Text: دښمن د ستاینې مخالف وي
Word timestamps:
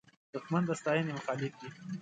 دښمن 0.33 0.63
د 0.67 0.71
ستاینې 0.81 1.11
مخالف 1.17 1.53
وي 1.59 1.69